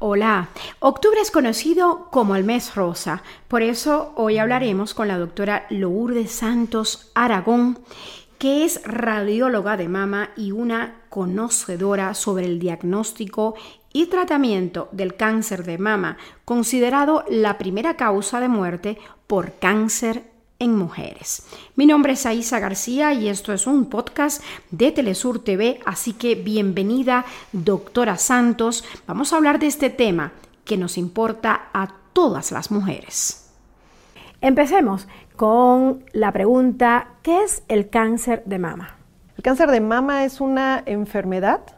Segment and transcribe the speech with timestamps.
[0.00, 5.66] Hola, octubre es conocido como el mes rosa, por eso hoy hablaremos con la doctora
[5.70, 7.80] Lourdes Santos Aragón,
[8.38, 13.56] que es radióloga de mama y una conocedora sobre el diagnóstico
[13.92, 20.76] y tratamiento del cáncer de mama, considerado la primera causa de muerte por cáncer en
[20.76, 21.46] mujeres.
[21.76, 26.34] Mi nombre es Aisa García y esto es un podcast de Telesur TV, así que
[26.34, 28.84] bienvenida, doctora Santos.
[29.06, 30.32] Vamos a hablar de este tema
[30.64, 33.50] que nos importa a todas las mujeres.
[34.40, 38.96] Empecemos con la pregunta, ¿qué es el cáncer de mama?
[39.36, 41.77] El cáncer de mama es una enfermedad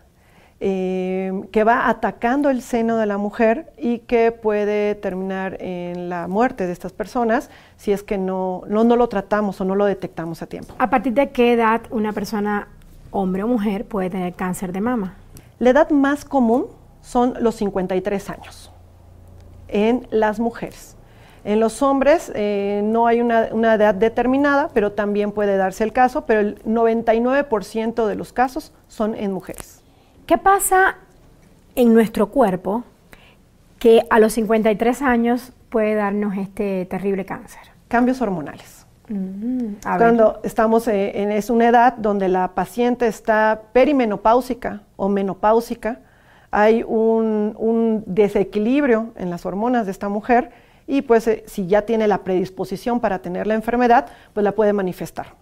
[0.63, 6.29] eh, que va atacando el seno de la mujer y que puede terminar en la
[6.29, 9.87] muerte de estas personas si es que no, no, no lo tratamos o no lo
[9.87, 10.75] detectamos a tiempo.
[10.79, 12.69] ¿A partir de qué edad una persona,
[13.11, 15.15] hombre o mujer, puede tener cáncer de mama?
[15.59, 16.67] La edad más común
[17.01, 18.71] son los 53 años
[19.69, 20.95] en las mujeres.
[21.43, 25.95] En los hombres eh, no hay una, una, edad determinada, pero también puede darse el
[25.95, 29.80] caso, pero el 99% de los casos son en mujeres.
[30.31, 30.95] ¿Qué pasa
[31.75, 32.85] en nuestro cuerpo
[33.81, 37.63] que a los 53 años puede darnos este terrible cáncer?
[37.89, 38.87] Cambios hormonales.
[39.09, 45.99] Mm, Cuando estamos eh, en es una edad donde la paciente está perimenopáusica o menopáusica,
[46.53, 50.53] hay un, un desequilibrio en las hormonas de esta mujer
[50.87, 54.73] y pues eh, si ya tiene la predisposición para tener la enfermedad, pues la puede
[54.73, 55.40] manifestar.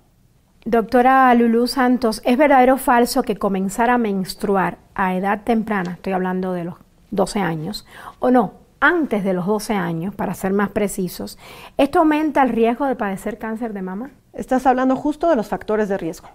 [0.65, 6.13] Doctora Lulu Santos, ¿es verdadero o falso que comenzar a menstruar a edad temprana, estoy
[6.13, 6.75] hablando de los
[7.13, 7.87] 12 años,
[8.19, 11.39] o no, antes de los 12 años, para ser más precisos,
[11.77, 14.11] esto aumenta el riesgo de padecer cáncer de mama?
[14.33, 16.29] Estás hablando justo de los factores de riesgo.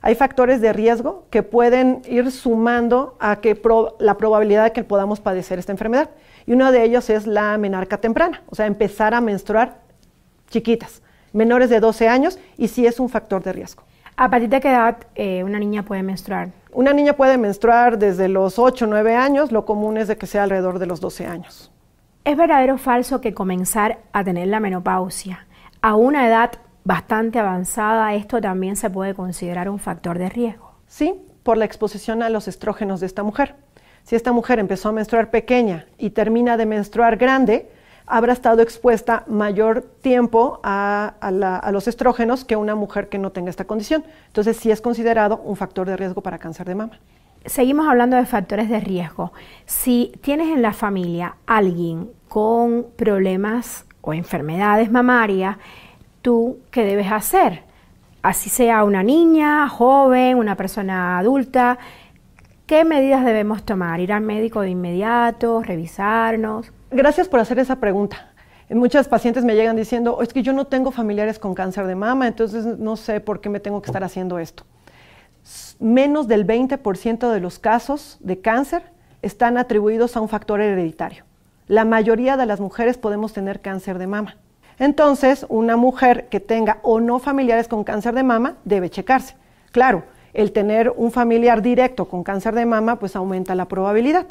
[0.00, 3.60] Hay factores de riesgo que pueden ir sumando a que
[3.98, 6.10] la probabilidad de que podamos padecer esta enfermedad.
[6.46, 9.80] Y uno de ellos es la menarca temprana, o sea, empezar a menstruar
[10.48, 11.02] chiquitas
[11.36, 13.84] menores de 12 años y sí es un factor de riesgo.
[14.16, 16.48] ¿A partir de qué edad eh, una niña puede menstruar?
[16.72, 20.26] Una niña puede menstruar desde los 8 o 9 años, lo común es de que
[20.26, 21.70] sea alrededor de los 12 años.
[22.24, 25.46] ¿Es verdadero o falso que comenzar a tener la menopausia
[25.82, 26.52] a una edad
[26.82, 30.72] bastante avanzada, esto también se puede considerar un factor de riesgo?
[30.86, 33.54] Sí, por la exposición a los estrógenos de esta mujer.
[34.02, 37.68] Si esta mujer empezó a menstruar pequeña y termina de menstruar grande,
[38.06, 41.14] habrá estado expuesta mayor tiempo a,
[41.72, 44.04] los estrógenos que una mujer que no tenga esta condición.
[44.28, 46.98] Entonces sí es considerado un factor de riesgo para cáncer de mama.
[47.44, 49.32] Seguimos hablando de factores de riesgo.
[49.66, 55.56] Si tienes en la familia alguien con problemas o enfermedades mamarias,
[56.22, 57.62] ¿tú qué debes hacer?
[58.22, 61.78] Así sea una niña, joven, una persona adulta,
[62.66, 64.00] ¿qué medidas debemos tomar?
[64.00, 65.62] ¿Ir al médico de inmediato?
[65.62, 66.72] ¿Revisarnos?
[66.90, 68.28] Gracias por hacer esa pregunta.
[68.70, 72.28] Muchas pacientes me llegan diciendo, es que yo no tengo familiares con cáncer de mama,
[72.28, 74.64] entonces no sé por qué me tengo que estar haciendo esto.
[75.80, 78.84] Menos del 20% de los casos de cáncer
[79.22, 81.24] están atribuidos a un factor hereditario.
[81.66, 84.36] La mayoría de las mujeres podemos tener cáncer de mama.
[84.78, 89.34] Entonces, una mujer que tenga o no familiares con cáncer de mama debe checarse.
[89.72, 90.04] Claro,
[90.34, 94.26] el tener un familiar directo con cáncer de mama pues aumenta la probabilidad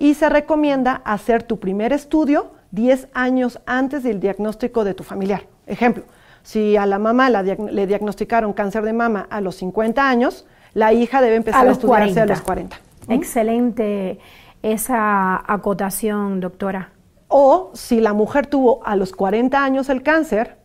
[0.00, 5.42] y se recomienda hacer tu primer estudio 10 años antes del diagnóstico de tu familiar.
[5.66, 6.04] Ejemplo,
[6.42, 11.20] si a la mamá le diagnosticaron cáncer de mama a los 50 años, la hija
[11.20, 12.80] debe empezar a, estudiarse a los 40.
[13.08, 14.18] Excelente
[14.62, 16.92] esa acotación, doctora.
[17.28, 20.56] O si la mujer tuvo a los 40 años el cáncer,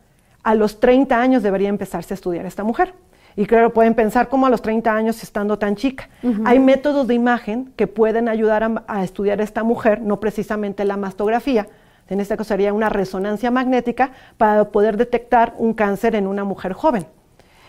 [0.44, 2.94] a los 30 años debería empezarse a estudiar esta mujer.
[3.38, 6.10] Y claro, pueden pensar cómo a los 30 años estando tan chica.
[6.46, 10.96] Hay métodos de imagen que pueden ayudar a, estudiar a esta mujer, no precisamente la
[10.96, 11.68] mastografía,
[12.08, 16.74] en este caso sería una resonancia magnética para poder detectar un cáncer en una mujer
[16.74, 17.08] joven.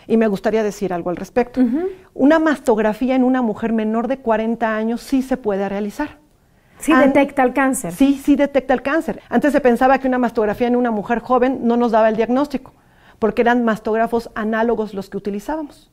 [0.05, 1.59] Y me gustaría decir algo al respecto.
[2.13, 6.19] Una mastografía en una mujer menor de 40 años sí se puede realizar.
[6.79, 7.91] Sí detecta el cáncer.
[7.91, 9.21] Sí, sí detecta el cáncer.
[9.27, 12.71] Antes se pensaba que una mastografía en una mujer joven no nos daba el diagnóstico
[13.19, 15.91] porque eran mastógrafos análogos los que utilizábamos.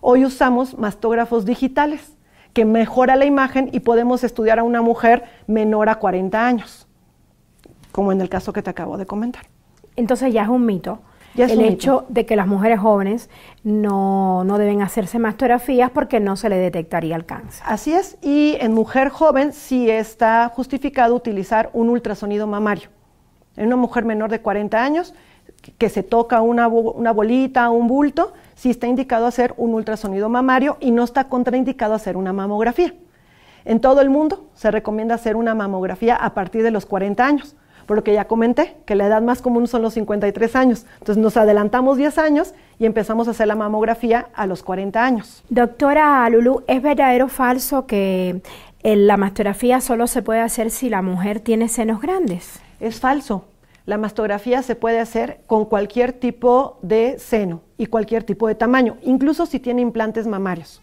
[0.00, 2.16] Hoy usamos mastógrafos digitales,
[2.52, 6.86] que mejora la imagen y podemos estudiar a una mujer menor a 40 años,
[7.92, 9.46] como en el caso que te acabo de comentar.
[9.96, 11.00] Entonces ya es un mito.
[11.36, 13.28] el hecho de que las mujeres jóvenes
[13.62, 17.62] no, no, deben hacerse mastografías porque no se le detectaría el cáncer.
[17.66, 22.88] Así es, y en mujer joven sí está justificado utilizar un ultrasonido mamario.
[23.56, 25.14] En una mujer menor de 40 años
[25.78, 30.76] que se toca una, una bolita, un bulto, sí está indicado hacer un ultrasonido mamario
[30.80, 32.94] y no está contraindicado hacer una mamografía.
[33.64, 37.56] En todo el mundo se recomienda hacer una mamografía a partir de los 40 años,
[37.86, 40.86] por lo que ya comenté, que la edad más común son los 53 años.
[40.98, 45.42] Entonces nos adelantamos 10 años y empezamos a hacer la mamografía a los 40 años.
[45.48, 48.40] Doctora Lulu, ¿es verdadero o falso que
[48.82, 52.60] eh, la mastografía solo se puede hacer si la mujer tiene senos grandes?
[52.78, 53.46] Es falso.
[53.86, 58.96] La mastografía se puede hacer con cualquier tipo de seno y cualquier tipo de tamaño,
[59.02, 60.82] incluso si tiene implantes mamarios.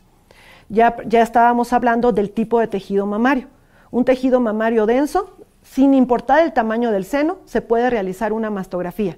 [0.70, 3.48] Ya, ya estábamos hablando del tipo de tejido mamario.
[3.92, 9.18] Un tejido mamario denso, sin importar el tamaño del seno, se puede realizar una mastografía.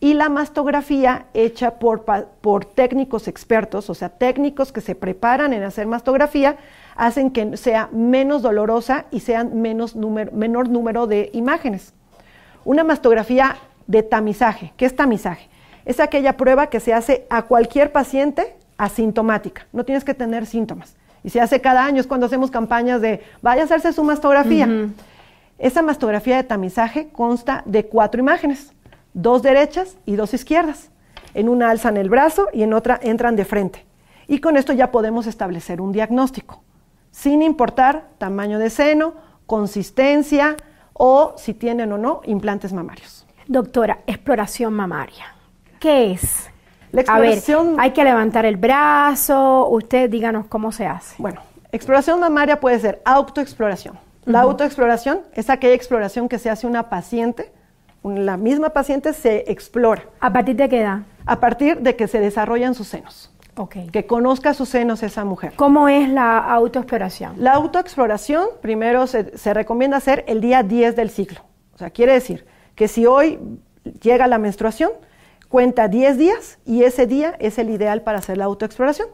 [0.00, 2.04] Y la mastografía hecha por,
[2.40, 6.56] por técnicos expertos, o sea, técnicos que se preparan en hacer mastografía,
[6.96, 11.94] hacen que sea menos dolorosa y sean menos menor número de imágenes.
[12.64, 14.72] Una mastografía de tamizaje.
[14.76, 15.48] ¿Qué es tamizaje?
[15.84, 19.66] Es aquella prueba que se hace a cualquier paciente asintomática.
[19.72, 20.96] No tienes que tener síntomas.
[21.22, 24.68] Y se hace cada año, es cuando hacemos campañas de vaya a hacerse su mastografía.
[25.58, 28.72] Esa mastografía de tamizaje consta de cuatro imágenes,
[29.12, 30.90] dos derechas y dos izquierdas.
[31.34, 33.84] En una alzan el brazo y en otra entran de frente.
[34.26, 36.62] Y con esto ya podemos establecer un diagnóstico,
[37.10, 39.14] sin importar tamaño de seno,
[39.46, 40.56] consistencia,
[40.92, 43.26] o si tienen o no implantes mamarios.
[43.46, 45.34] Doctora, exploración mamaria.
[45.78, 46.50] ¿Qué es?
[46.92, 47.76] La exploración...
[47.78, 51.14] hay que levantar el brazo, usted díganos cómo se hace.
[51.18, 51.40] Bueno,
[51.72, 53.98] exploración mamaria puede ser autoexploración.
[54.24, 57.52] La autoexploración es aquella exploración que se hace una paciente,
[58.02, 60.04] la misma paciente se explora.
[60.20, 61.00] ¿A partir de qué edad?
[61.26, 63.29] A partir de que se desarrollan sus senos.
[63.90, 65.52] Que conozca sus senos esa mujer.
[65.56, 67.34] ¿Cómo es la autoexploración?
[67.36, 71.40] La autoexploración primero se, se, recomienda hacer el día 10 del ciclo.
[71.74, 73.38] O sea, quiere decir que si hoy
[74.02, 74.92] llega la menstruación,
[75.48, 79.08] cuenta 10 días y ese día es el ideal para hacer la autoexploración.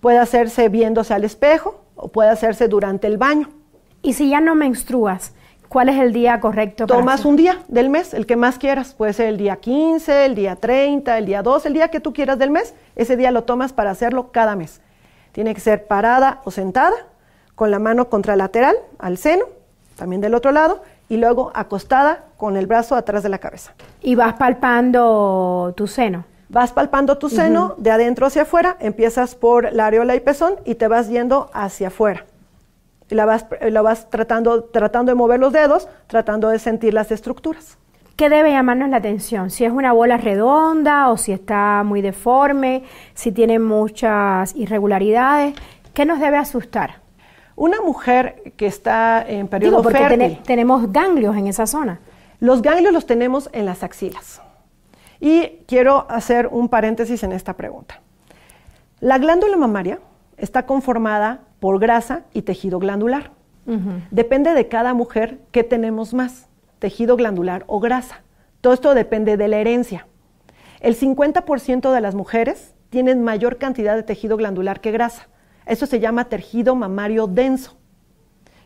[0.00, 3.50] Puede hacerse viéndose al espejo o puede hacerse durante el baño.
[4.02, 5.32] ¿Y si ya no menstruas?
[5.68, 6.86] ¿Cuál es el día correcto?
[6.86, 8.94] Tomas un día del mes, el que más quieras.
[8.94, 12.12] Puede ser el día 15, el día 30, el día 2, el día que tú
[12.12, 12.74] quieras del mes.
[12.94, 14.80] Ese día lo tomas para hacerlo cada mes.
[15.32, 16.94] Tiene que ser parada o sentada,
[17.54, 19.44] con la mano contralateral al seno,
[19.96, 23.74] también del otro lado, y luego acostada con el brazo atrás de la cabeza.
[24.02, 26.24] ¿Y vas palpando tu seno?
[26.48, 30.76] Vas palpando tu seno de adentro hacia afuera, empiezas por la areola y pezón y
[30.76, 32.24] te vas yendo hacia afuera
[33.10, 37.10] y la vas, la vas tratando, tratando de mover los dedos, tratando de sentir las
[37.10, 37.78] estructuras.
[38.16, 39.50] ¿Qué debe llamarnos la atención?
[39.50, 42.82] Si es una bola redonda o si está muy deforme,
[43.12, 45.54] si tiene muchas irregularidades,
[45.92, 47.02] ¿qué nos debe asustar?
[47.56, 52.00] Una mujer que está en periodo Digo, porque tenemos ganglios en esa zona.
[52.40, 54.40] Los ganglios los tenemos en las axilas.
[55.20, 58.00] Y quiero hacer un paréntesis en esta pregunta.
[59.00, 60.00] La glándula mamaria
[60.38, 63.32] está conformada por grasa y tejido glandular.
[64.12, 66.46] Depende de cada mujer qué tenemos más,
[66.78, 68.22] tejido glandular o grasa.
[68.60, 70.06] Todo esto depende de la herencia.
[70.80, 75.28] El 50% de las mujeres tienen mayor cantidad de tejido glandular que grasa.
[75.66, 77.76] Eso se llama tejido mamario denso.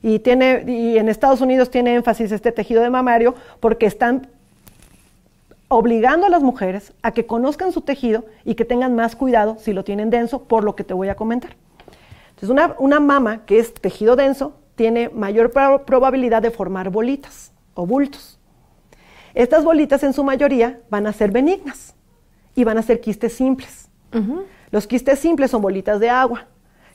[0.02, 4.28] Y, tiene, y en Estados Unidos tiene énfasis este tejido de mamario porque están
[5.68, 9.72] obligando a las mujeres a que conozcan su tejido y que tengan más cuidado si
[9.72, 11.56] lo tienen denso, por lo que te voy a comentar.
[12.40, 18.38] Entonces, una, mama que es tejido denso tiene mayor probabilidad de formar bolitas o bultos.
[19.34, 21.94] Estas bolitas en su mayoría van a ser benignas
[22.54, 23.88] y van a ser quistes simples.
[24.70, 26.46] Los quistes simples son bolitas de agua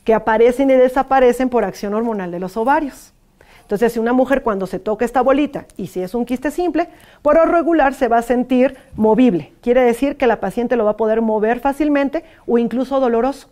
[0.04, 3.14] que aparecen y desaparecen por acción hormonal de los ovarios.
[3.62, 6.88] Entonces, si una mujer cuando se toca esta bolita y si es un quiste simple,
[7.24, 9.54] por lo regular se va a sentir movible.
[9.62, 13.50] Quiere decir que la paciente lo va a poder mover fácilmente o incluso doloroso.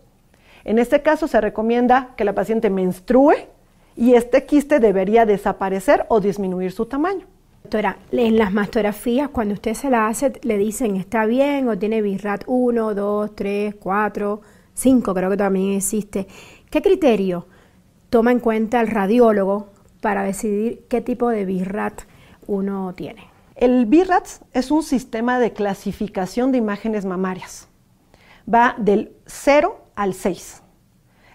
[0.64, 3.48] En este caso se recomienda que la paciente menstrue
[3.96, 7.26] y este quiste debería desaparecer o disminuir su tamaño.
[7.62, 12.02] Doctora, en las mastografías, cuando usted se la hace, le dicen está bien o tiene
[12.02, 14.40] BIRAT 1, 2, 3, 4,
[14.74, 16.26] 5, creo que también existe.
[16.70, 17.46] ¿Qué criterio
[18.10, 19.68] toma en cuenta el radiólogo
[20.00, 22.02] para decidir qué tipo de BIRAT
[22.46, 23.28] uno tiene?
[23.54, 27.68] El BIRAT es un sistema de clasificación de imágenes mamarias.
[28.52, 30.62] Va del 0 al 6.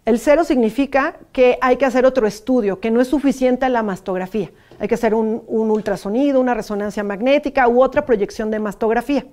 [0.06, 4.50] El 0 significa que hay que hacer otro estudio, que no es suficiente la mastografía.
[4.80, 9.26] Hay que hacer un, ultrasonido, una resonancia magnética u otra proyección de mastografía.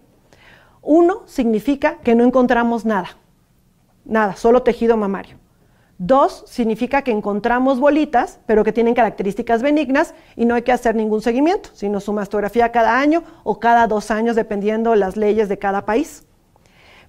[0.82, 3.16] 1 significa que no encontramos nada,
[4.04, 5.38] nada, solo tejido mamario.
[5.98, 10.94] 2 significa que encontramos bolitas, pero que tienen características benignas y no hay que hacer
[10.94, 15.58] ningún seguimiento, sino su mastografía cada año o cada dos años, dependiendo las leyes de
[15.58, 16.26] cada país.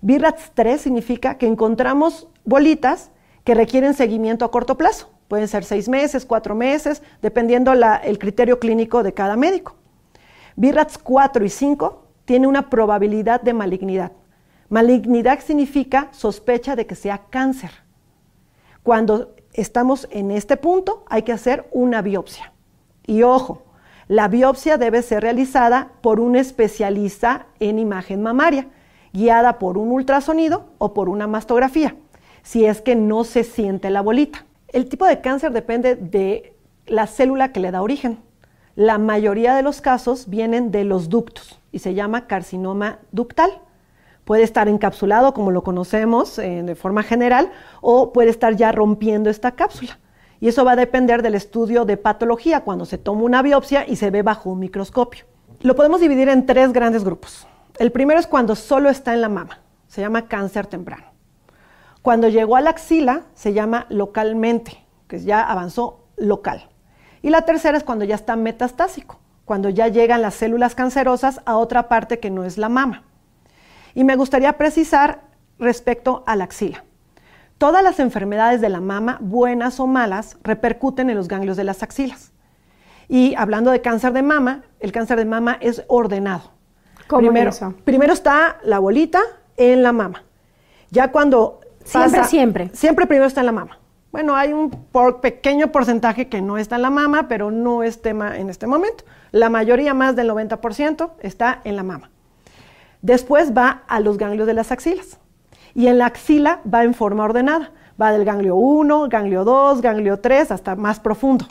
[0.01, 3.11] BIRATS 3 significa que encontramos bolitas
[3.43, 8.59] que requieren seguimiento a corto plazo, Pueden ser seis meses, cuatro meses, dependiendo el criterio
[8.59, 9.75] clínico de cada médico.
[10.55, 14.13] BRATS 4 y 5 tiene una probabilidad de malignidad.
[14.69, 17.71] Malignidad significa sospecha de que sea cáncer.
[18.83, 22.53] Cuando estamos en este punto, hay que hacer una biopsia.
[23.05, 23.63] Y ojo,
[24.07, 28.69] la biopsia debe ser realizada por un especialista en imagen mamaria,
[29.17, 31.95] guiada por un ultrasonido o por una mastografía,
[32.43, 34.45] si es que no se siente la bolita.
[34.67, 36.53] El tipo de cáncer depende de
[36.86, 38.19] la célula que le da origen.
[38.75, 43.50] La mayoría de los casos vienen de los ductos y se llama carcinoma ductal.
[44.24, 49.31] Puede estar encapsulado, como lo conocemos eh, de forma general, o puede estar ya rompiendo
[49.31, 49.97] esta cápsula.
[50.39, 53.95] Y eso va a depender del estudio de patología, cuando se toma una biopsia y
[53.95, 55.25] se ve bajo un microscopio.
[55.62, 57.47] Lo podemos dividir en tres grandes grupos.
[57.79, 61.05] El primero es cuando solo está en la mama, se llama cáncer temprano.
[62.01, 66.69] Cuando llegó a la axila, se llama localmente, que ya avanzó local.
[67.22, 71.57] Y la tercera es cuando ya está metastásico, cuando ya llegan las células cancerosas a
[71.57, 73.03] otra parte que no es la mama.
[73.93, 75.22] Y me gustaría precisar
[75.60, 76.84] respecto a la axila.
[77.60, 81.84] Todas las enfermedades de la mama, buenas o malas, repercuten en los ganglios de las
[81.84, 82.31] axilas.
[83.07, 86.56] Y hablando de cáncer de mama, el cáncer de mama es ordenado.
[87.07, 87.51] Primero,
[87.83, 89.21] primero está la bolita
[89.55, 90.23] en la mama.
[90.89, 93.79] Ya cuando siempre siempre siempre primero está en la mama.
[94.11, 94.71] Bueno, hay un
[95.21, 99.03] pequeño porcentaje que no está en la mama, pero no es tema en este momento.
[99.31, 102.09] La mayoría, más del 90%, está en la mama.
[103.01, 105.19] Después va a los ganglios de las axilas
[105.75, 107.71] y en la axila va en forma ordenada.
[108.01, 111.45] Va del ganglio 1, ganglio 2, ganglio 3, hasta más profundo.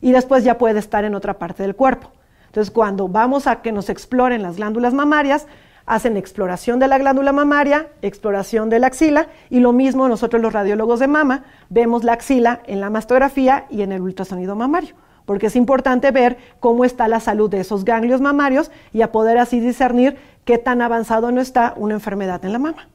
[0.00, 2.10] Y después ya puede estar en otra parte del cuerpo.
[2.58, 5.46] Entonces, cuando vamos a que nos exploren las glándulas mamarias,
[5.86, 10.52] hacen exploración de la glándula mamaria, exploración de la axila, y lo mismo nosotros los
[10.52, 15.46] radiólogos de mama vemos la axila en la mastografía y en el ultrasonido mamario, porque
[15.46, 19.60] es importante ver cómo está la salud de esos ganglios mamarios y a poder así
[19.60, 22.88] discernir qué tan avanzado no está una enfermedad en la mama.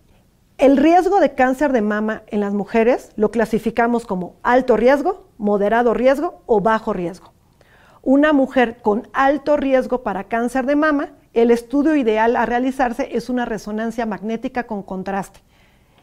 [0.58, 5.94] El riesgo de cáncer de mama en las mujeres lo clasificamos como alto riesgo, moderado
[5.94, 7.33] riesgo o bajo riesgo.
[8.06, 13.30] Una mujer con alto riesgo para cáncer de mama, el estudio ideal a realizarse es
[13.30, 15.40] una resonancia magnética con contraste.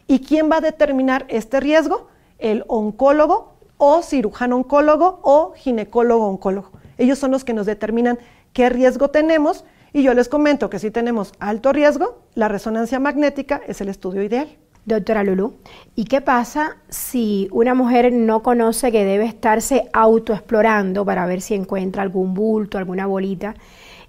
[0.06, 2.08] ¿Y quién va a determinar este riesgo?
[2.38, 6.70] El oncólogo o cirujano oncólogo o ginecólogo oncólogo.
[6.96, 8.18] Ellos son los que nos determinan
[8.54, 13.60] qué riesgo tenemos y yo les comento que si tenemos alto riesgo, la resonancia magnética
[13.66, 14.48] es el estudio ideal.
[14.86, 15.54] Doctora Lulu,
[15.94, 21.54] ¿y qué pasa si una mujer no conoce que debe estarse autoexplorando para ver si
[21.54, 23.54] encuentra algún bulto, alguna bolita?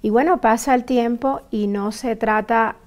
[0.01, 2.77] Y bueno, pasa el tiempo y no se trata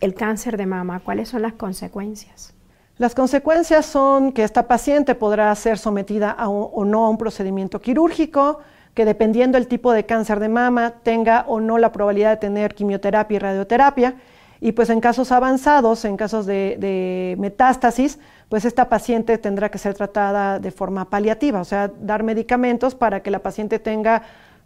[0.00, 1.00] el cáncer de mama.
[1.00, 2.54] ¿Cuáles son las consecuencias?
[2.98, 7.80] Las consecuencias son que esta paciente podrá ser sometida a o no a un procedimiento
[7.80, 8.60] quirúrgico,
[8.94, 12.74] que dependiendo del tipo de cáncer de mama tenga o no la probabilidad de tener
[12.74, 14.16] quimioterapia y radioterapia.
[14.60, 19.94] Y pues en casos avanzados, en casos de, metástasis, pues esta paciente tendrá que ser
[19.94, 24.22] tratada de forma paliativa, o sea, dar medicamentos para que la paciente tenga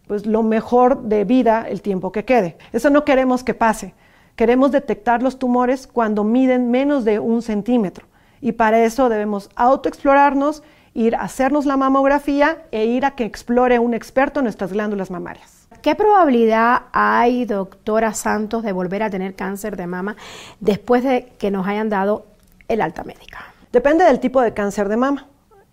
[0.07, 2.57] pues lo mejor de vida el tiempo que quede.
[2.73, 3.95] Eso no queremos que pase.
[4.37, 8.07] Queremos detectar los tumores cuando miden menos de un centímetro.
[8.41, 13.79] Y para eso debemos autoexplorarnos ir a hacernos la mamografía e ir a que explore
[13.79, 15.54] un experto nuestras glándulas mamarias.
[15.83, 20.17] ¿Qué probabilidad hay, doctora Santos, de volver a tener cáncer de mama
[20.61, 22.27] después de que nos hayan dado
[22.69, 23.55] el alta médica?
[23.73, 25.27] Depende del tipo de cáncer de mama.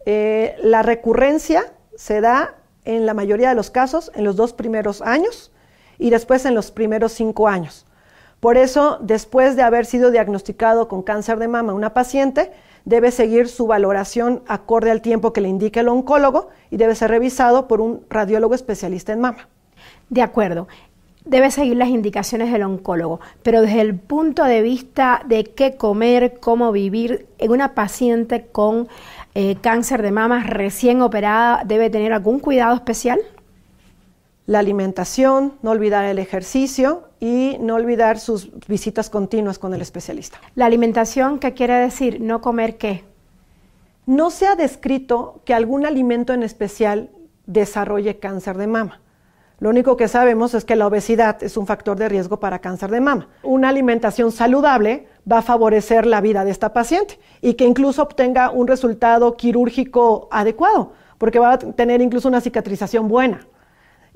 [0.06, 2.56] Eh, la recurrencia se da
[2.86, 5.52] en la mayoría de los casos en los dos primeros años
[6.00, 7.86] y después en los primeros cinco años.
[8.40, 12.52] Por eso, después de haber sido diagnosticado con cáncer de mama una paciente,
[12.86, 17.12] debe seguir su valoración acorde al tiempo que le indique el oncólogo y debe ser
[17.12, 19.48] revisado por un radiólogo especialista en mama.
[20.12, 20.68] De acuerdo.
[21.24, 26.40] Debe seguir las indicaciones del oncólogo, pero desde el punto de vista de qué comer,
[26.42, 28.90] cómo vivir, en una paciente con
[29.36, 33.22] eh, cáncer de mama recién operada, ¿debe tener algún cuidado especial?
[34.48, 40.42] La alimentación, no olvidar el ejercicio y no olvidar sus visitas continuas con el especialista.
[40.56, 42.20] La alimentación, ¿qué quiere decir?
[42.20, 43.06] ¿No comer qué?
[44.06, 47.12] No se ha descrito que algún alimento en especial
[47.46, 49.00] desarrolle cáncer de mama.
[49.62, 52.90] Lo único que sabemos es que la obesidad es un factor de riesgo para cáncer
[52.90, 53.28] de mama.
[53.44, 58.50] Una alimentación saludable va a favorecer la vida de esta paciente y que incluso obtenga
[58.50, 63.48] un resultado quirúrgico adecuado, porque va a tener incluso una cicatrización buena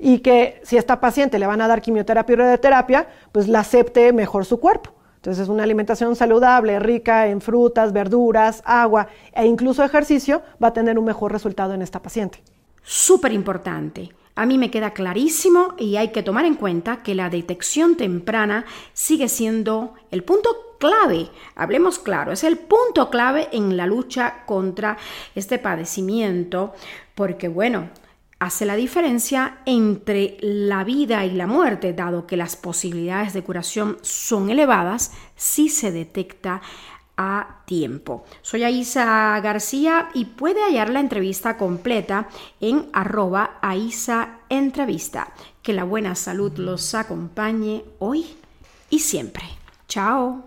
[0.00, 3.60] y que si a esta paciente le van a dar quimioterapia y radioterapia, pues la
[3.60, 4.90] acepte mejor su cuerpo.
[5.14, 10.98] Entonces, una alimentación saludable, rica en frutas, verduras, agua e incluso ejercicio va a tener
[10.98, 12.42] un mejor resultado en esta paciente.
[12.82, 14.10] Súper importante.
[14.36, 18.66] A mí me queda clarísimo y hay que tomar en cuenta que la detección temprana
[18.92, 24.98] sigue siendo el punto clave, hablemos claro, es el punto clave en la lucha contra
[25.34, 26.74] este padecimiento,
[27.14, 27.88] porque bueno,
[28.38, 33.96] hace la diferencia entre la vida y la muerte, dado que las posibilidades de curación
[34.02, 36.60] son elevadas si se detecta
[37.16, 38.24] a tiempo.
[38.42, 42.28] Soy Aisa García y puede hallar la entrevista completa
[42.60, 45.32] en arroba Aisa Entrevista.
[45.62, 48.26] Que la buena salud los acompañe hoy
[48.90, 49.44] y siempre.
[49.88, 50.44] Chao.